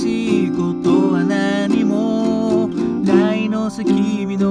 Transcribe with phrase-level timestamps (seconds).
[0.00, 2.68] しいことは何も
[3.04, 4.49] ないのさ君の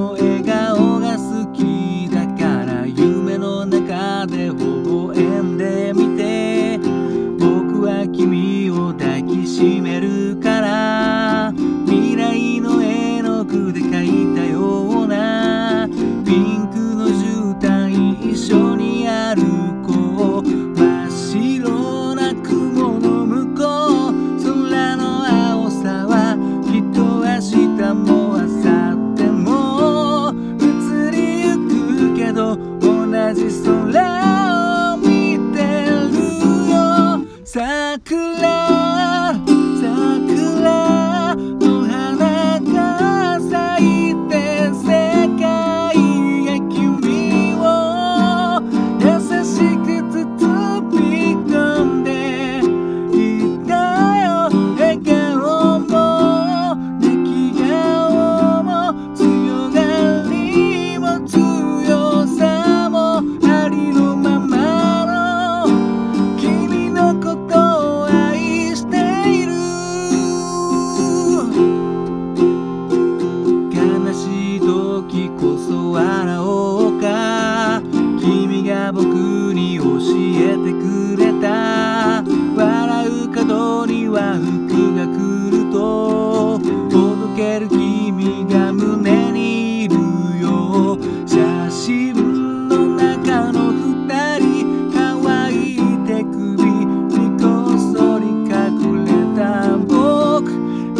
[87.39, 89.95] ける君が胸にいる
[90.41, 90.99] よ。
[91.25, 95.15] 写真の中の二人乾
[95.53, 97.45] いて首にこ
[97.75, 100.51] っそり隠れた僕。
[100.97, 100.99] 一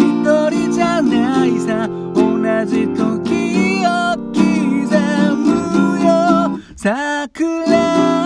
[0.50, 4.40] 人じゃないさ同じ時を刻
[5.36, 5.46] む
[6.06, 6.08] よ。
[6.78, 8.19] 桜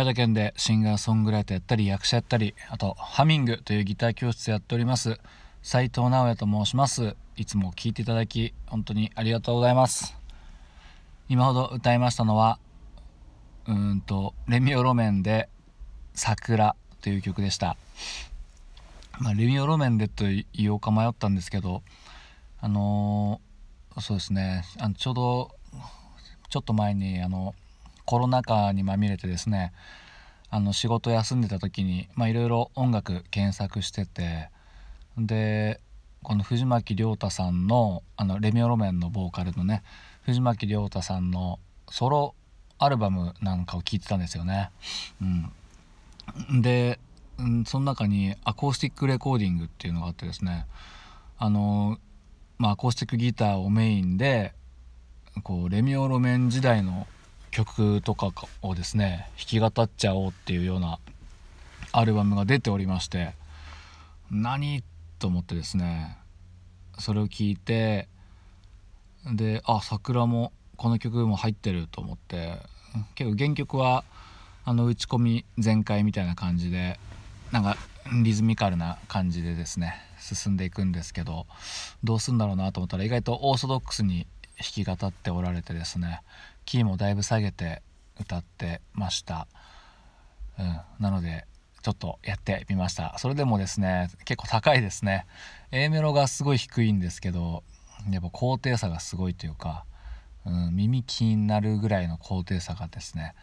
[0.00, 5.20] 新潟県でシンガーソングライターやったり役者やったりあとハミングというギター教室やっております。
[5.62, 7.16] 斉藤直也と申します。
[7.36, 10.16] いつも聴いていただき本当にありがとうございます。
[11.28, 12.58] 今ほど歌いましたのは
[13.68, 15.50] うんとレミオロメンで
[16.16, 17.76] 「桜」という曲でした、
[19.18, 20.24] まあ、レミオロメンでと
[20.54, 21.82] 言おうか迷ったんですけど
[22.62, 24.64] あのーそうですね。
[24.78, 25.50] あのちょうど
[26.48, 27.54] ちょっと前にあの
[28.04, 29.72] コロナ禍にまみれてですね
[30.50, 34.50] あの仕事休んでた時にいろいろ音楽検索してて
[35.16, 35.80] で
[36.22, 39.82] この藤巻亮太さんのあのレミオロメンのボーカルのね
[40.22, 41.58] 藤巻亮太さんの
[41.88, 42.34] ソロ
[42.78, 44.70] アルバムなんかを聴いてたんですよね。
[45.20, 46.98] うん、で、
[47.38, 50.66] うん、その中にアコースティックレコーディングっていうのがあってですね
[51.38, 51.98] あの
[52.58, 54.52] まあアコースティックギターをメインで
[55.42, 57.06] こうレミオロメン時代の
[57.50, 58.32] 曲とか
[58.62, 60.98] をですね弾き語っちゃおうっていうような
[61.92, 63.34] アルバムが出ておりまして
[64.30, 64.84] 何
[65.18, 66.16] と思ってですね
[66.98, 68.08] それを聞いて
[69.34, 72.58] であ桜もこの曲も入ってると思って
[73.14, 74.04] 結構原曲は
[74.64, 76.98] あの打ち込み全開みたいな感じで
[77.50, 77.76] なんか
[78.24, 81.46] リズミカルな感じでですね進んでいくんですけど
[82.04, 84.26] どうすんだろうなと思ったら意外とオーソドックスに
[84.58, 86.22] 弾き語っておられてですね
[86.70, 87.82] キーもだいぶ下げて
[88.20, 89.48] 歌ってました、
[90.56, 91.44] うん、なので
[91.82, 93.18] ちょっとやってみました。
[93.18, 95.26] それでもですね結構高いですね。
[95.72, 97.64] A メロがすごい低いんですけど
[98.12, 99.84] やっぱ高低差がすごいというか、
[100.46, 103.34] うん、耳気になるぐらいの高低差がですね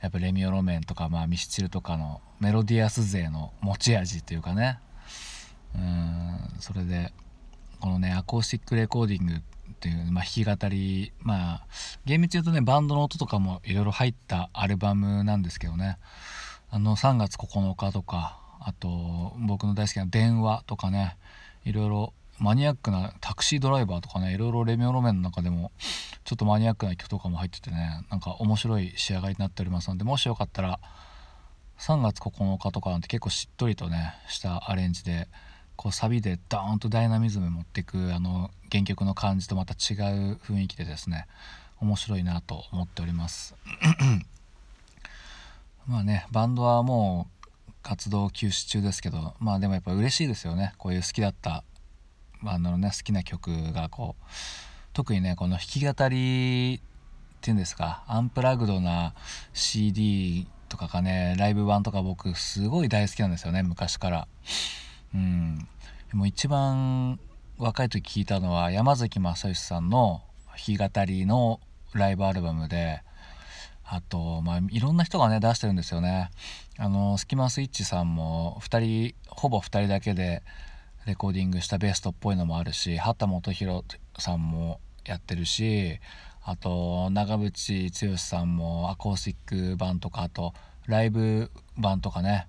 [0.00, 4.80] やっぱレミオロメンとか、まあ、ミスチルとかのメロディアス勢の持ち味というかね。
[5.76, 6.38] うん。
[6.58, 7.12] それで
[7.78, 11.66] このねアコースティックレコーディングっていう、まあ、弾き語りまあ
[12.04, 15.98] 厳密に言うとねバンドの音とかもいろいろ入ったアルバムなんですけどね。
[16.70, 21.16] あの3月9日とかあと僕の大好きな「電話」とかね
[21.64, 25.70] いろいろマニアックなタクシードライバーとかねいろいろレミオロメンの中でも
[26.24, 30.80] ちょっとマニアックな曲とかも入っててねなんか面白い仕上がりになっておりますのでもしよかったら
[31.78, 35.28] 3月9日とかなんて結構しっとりとねしたアレンジで
[35.76, 39.94] こうサビでダーンとダイナミズム持っていくあの原曲の感じとまた違
[40.32, 41.26] う雰囲気でですね
[41.80, 43.54] 面白いなと思っております。
[45.86, 47.28] まあねバンドはも
[47.68, 50.74] う活動休止中ですけどまあでもやっぱ嬉しいですよね。
[50.78, 51.64] こういう好きだった
[52.42, 54.24] バンドのね好きな曲がこう
[54.92, 56.80] 特にねこの弾き語りっ
[57.40, 59.14] ていうんですかアンプラグドな
[59.52, 64.28] CD とかがねライブ版とか僕すごい大好きなんですよね昔から。
[65.14, 65.68] うん。
[66.12, 67.18] も一番
[67.58, 71.60] 若い時聞いたのは山崎正義さんの弾き語りの
[71.92, 73.02] ライブアルバムで
[73.84, 76.30] あとまあいろんな人がね出してるんですよね。
[76.78, 80.42] あのスキマスイッチさんも2人ほぼ2人だけで
[81.06, 83.84] レコーディングしたベストっぽいのもあるし畑基博
[84.18, 86.00] さんもやってるし
[86.42, 89.36] あと長渕剛さんもアコースティッ
[89.72, 90.54] ク版とかあと
[90.86, 92.48] ライブ版とかね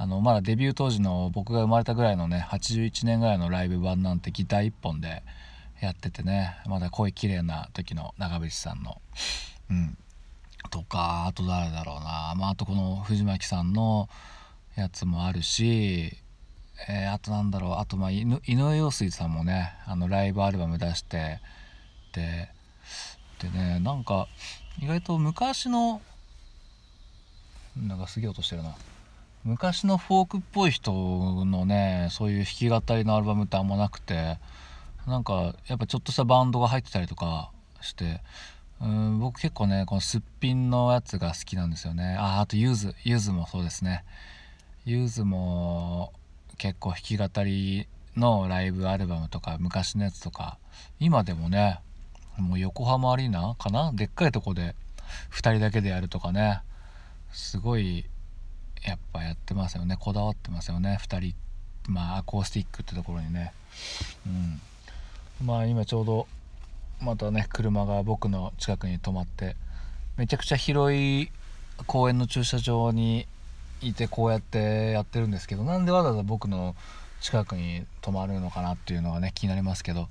[0.00, 5.22] あのまだデビュー当時の僕が生まれたぐらいのね81年ぐらいのライブ版なんてギター1本で
[5.82, 8.96] やっててねまだ声綺麗な時の長渕さんの
[9.70, 9.98] うん。
[10.70, 12.34] とかあと誰だろうな。
[12.34, 14.08] まああとこの藤巻さんの
[14.74, 16.16] やつもあるし
[16.88, 17.72] えー、あとなんだろう。
[17.74, 21.40] あとまあ井上陽水さんもねあのライブアルバム出して
[22.14, 22.48] で
[23.38, 24.28] でねなんか
[24.80, 26.00] 意外と昔の
[27.76, 28.74] なんかすげえ音してるな。
[29.44, 34.38] 昔のフォークっぽい人のねそういう弾き語りのアルバムってあんまなくて
[35.06, 37.50] なんかやっぱちょっとしたバンドが入ってたりとか
[37.80, 38.20] して
[38.82, 42.16] うん僕結構ねこのすっぴんのやつが好きなんですよね。
[42.18, 44.04] ああとゆずゆずもそうですね。
[44.84, 46.12] ユーズも
[46.58, 47.86] 結構弾き語り
[48.16, 50.58] のライブアルバムとか昔のやつとか
[50.98, 51.80] 今でもね
[52.38, 53.92] もう横浜アリーナかな？
[53.94, 54.74] でっかいとこで
[55.32, 56.60] 2人だけでやるとかね。
[57.32, 58.04] すごい
[58.84, 59.96] やっぱやってますよね。
[59.98, 60.98] こだわってますよね。
[61.00, 61.34] 2人
[61.88, 63.52] まあアコースティックってところにね。
[64.26, 65.46] うん。
[65.46, 66.26] まあ今ちょうど
[67.00, 69.56] またね車が僕の近くに止まって
[70.16, 71.30] めちゃくちゃ広い
[71.86, 73.26] 公園の駐車場に
[73.80, 76.76] いてこうやってやってるんですけどなんでわざわざ僕の
[77.22, 80.08] 近くに泊まるのかなっていうのがね気になりますけど。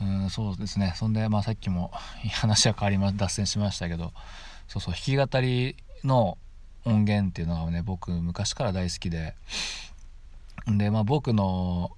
[0.00, 0.94] うんそうですね。
[0.96, 1.92] そんでまあさっきも
[2.32, 4.12] 話は変わりま脱線しましたけど
[4.66, 6.38] そうそう弾き語りの
[6.84, 9.34] 音源っていうのがね僕昔から大好きで。
[10.66, 11.90] でまあ僕の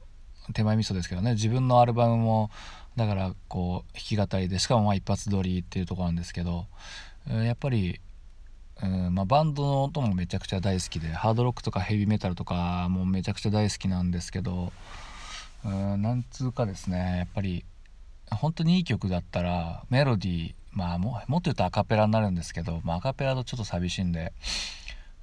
[0.54, 2.50] 手前味噌ですけどね自分のアルバムも
[2.96, 6.66] だからこう弾き語りでしかもまあ一発撮りっていうとこなんですけど
[7.28, 8.00] やっぱり
[8.82, 14.72] うんまあ、バンドの音もめちゃくちゃ大好きでハードロックとかヘビーメタルとかもめちゃくちゃ大好きなんですけど
[15.64, 17.64] うんなんつうかですねやっぱり
[18.30, 24.32] 本当にいい曲だったらメロディーまあももっと言うとアカペラになるんですけど、まあ、アカペラとちょっと寂しいんで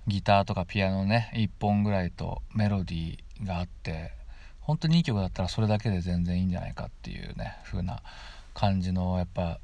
[0.07, 4.13] ギターとかピアノね1本ぐらいとメロディーがあって
[4.61, 8.01] 本当にいい曲だったらそれだけで全然いいんじゃないかっていうね風な
[8.53, 9.59] 感じのやっぱ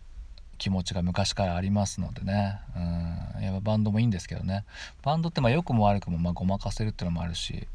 [0.57, 2.59] 気持ちが昔からありますのでね。
[2.75, 3.43] うん。
[3.43, 4.65] やっぱバンドもいいんですけどね。
[5.03, 7.67] バンドってまあ良くも悪くもまあごまかせるっていうのもあるし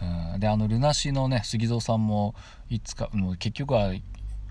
[0.00, 0.40] うん。
[0.40, 2.34] であのルナシーのね杉蔵さんも
[2.70, 3.92] いつかもう結局は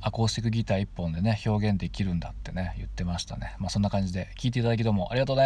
[0.02, 3.56] アコースティックギター1本でね表現できるんだってね言ってましたね。
[3.60, 5.40] まあそんな感じで聴いていただきどうもありがとうございました。